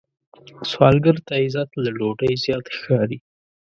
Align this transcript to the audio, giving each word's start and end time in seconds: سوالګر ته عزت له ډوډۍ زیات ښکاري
سوالګر 0.71 1.17
ته 1.27 1.33
عزت 1.43 1.69
له 1.83 1.89
ډوډۍ 1.97 2.33
زیات 2.43 2.65
ښکاري 2.75 3.17